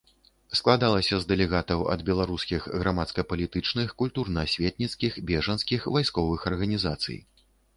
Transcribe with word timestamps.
Складалася 0.59 1.15
з 1.23 1.27
дэлегатаў 1.31 1.83
ад 1.95 2.01
беларускіх 2.07 2.61
грамадска-палітычных, 2.83 3.93
культурна-асветніцкіх, 4.03 5.21
бежанскіх, 5.31 5.81
вайсковых 5.99 6.39
арганізацый. 6.53 7.17